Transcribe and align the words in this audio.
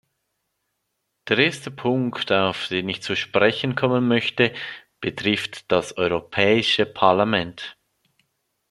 Der 1.27 1.37
erste 1.37 1.69
Punkt, 1.69 2.31
auf 2.31 2.69
den 2.69 2.89
ich 2.89 3.03
zu 3.03 3.15
sprechen 3.15 3.75
kommen 3.75 4.07
möchte, 4.07 4.51
betrifft 4.99 5.71
das 5.71 5.95
Europäische 5.95 6.87
Parlament. 6.87 7.77